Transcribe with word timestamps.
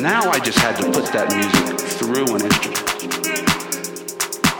Now 0.00 0.30
I 0.30 0.38
just 0.40 0.58
had 0.58 0.76
to 0.76 0.84
put 0.92 1.12
that 1.12 1.28
music 1.36 1.76
through 2.00 2.24
an 2.34 2.40
instrument. 2.40 2.80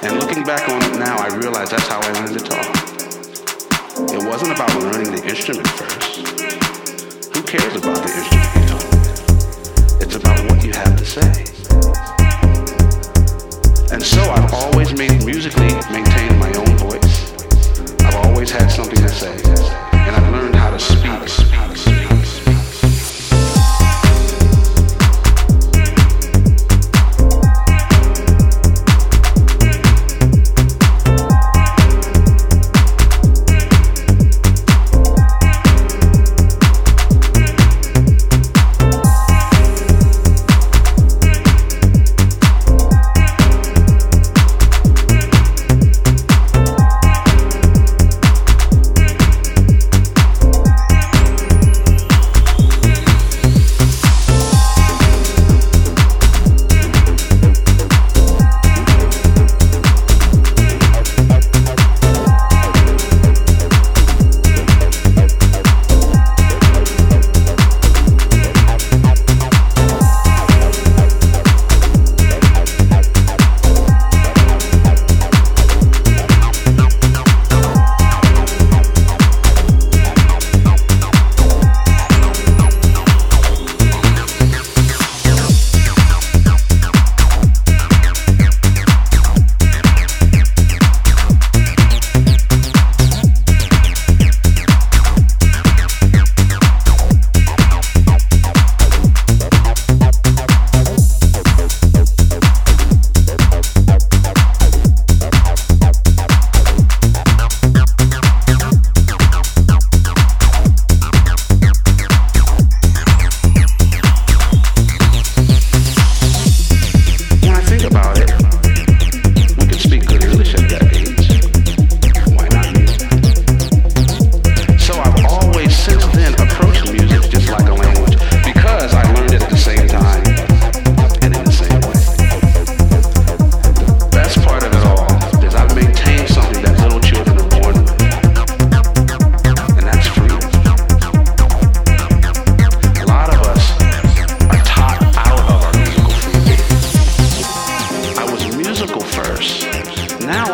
And 0.04 0.18
looking 0.20 0.44
back 0.44 0.68
on 0.68 0.82
it 0.82 0.98
now, 0.98 1.16
I 1.16 1.34
realize 1.36 1.70
that's 1.70 1.88
how 1.88 2.00
I 2.00 2.12
learned 2.20 2.38
to 2.38 2.44
talk. 2.44 2.68
It 4.12 4.22
wasn't 4.26 4.52
about 4.52 4.74
learning 4.76 5.16
the 5.16 5.22
instrument 5.28 5.66
first. 5.68 6.20
Who 7.32 7.42
cares 7.42 7.74
about 7.76 8.04
the 8.04 8.12
instrument 8.16 8.52
you 8.54 8.66
know? 8.68 8.80
It's 10.04 10.16
about 10.16 10.38
what 10.48 10.64
you 10.64 10.72
have 10.72 10.96
to 10.96 11.04
say. 11.04 11.30
And 13.92 14.02
so 14.02 14.20
I've 14.30 14.52
always 14.52 14.92
made 14.92 15.24
musically 15.24 15.72
maintained 15.90 16.38
my 16.38 16.52
own 16.52 16.76
voice. 16.76 17.32
I've 18.04 18.16
always 18.26 18.50
had 18.50 18.68
something 18.68 19.00
to 19.00 19.08
say. 19.08 19.79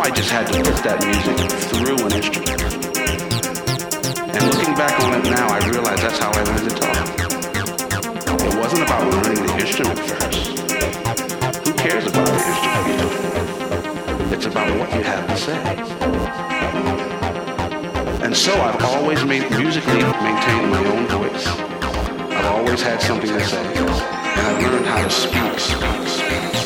I 0.07 0.09
just 0.09 0.31
had 0.31 0.47
to 0.47 0.63
put 0.63 0.81
that 0.87 1.03
music 1.03 1.35
through 1.67 1.99
an 1.99 2.13
instrument. 2.15 2.47
And 4.23 4.41
looking 4.55 4.73
back 4.79 4.95
on 5.03 5.19
it 5.19 5.25
now, 5.29 5.47
I 5.51 5.59
realize 5.67 5.99
that's 5.99 6.17
how 6.17 6.31
I 6.31 6.43
learned 6.47 6.69
to 6.69 6.75
talk. 6.79 6.95
It 8.39 8.55
wasn't 8.57 8.83
about 8.83 9.03
learning 9.11 9.43
the 9.43 9.51
instrument 9.59 9.99
first. 9.99 10.63
Who 11.67 11.73
cares 11.73 12.07
about 12.07 12.23
the 12.23 12.39
instrument? 12.39 14.31
It's 14.31 14.45
about 14.45 14.79
what 14.79 14.95
you 14.95 15.03
have 15.03 15.27
to 15.27 15.35
say. 15.35 15.59
And 18.23 18.33
so 18.33 18.53
I've 18.61 18.81
always 18.85 19.25
made 19.25 19.51
musically 19.51 20.03
maintained 20.23 20.71
my 20.71 20.85
own 20.87 21.05
voice. 21.07 21.47
I've 22.31 22.45
always 22.45 22.81
had 22.81 23.01
something 23.01 23.27
to 23.27 23.43
say. 23.43 23.75
And 23.75 23.89
I've 24.39 24.71
learned 24.71 24.85
how 24.85 25.03
to 25.03 25.09
speak, 25.09 25.59
speak, 25.59 26.07
speak. 26.07 26.56